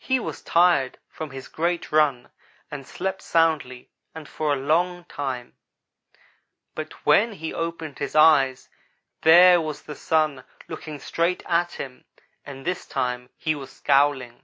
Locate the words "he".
0.00-0.18, 7.34-7.54, 13.36-13.54